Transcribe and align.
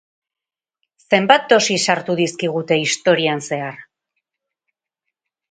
Zenbat 1.13 1.45
dosi 1.53 1.77
sartu 1.91 2.15
dizkigute 2.21 2.79
historian 2.85 3.45
zehar? 3.51 3.79